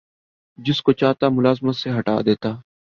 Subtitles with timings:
[0.59, 2.49] جس کو چاہتا ملازمت سے ہٹا دیتا